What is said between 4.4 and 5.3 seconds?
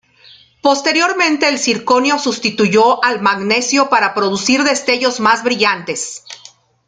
destellos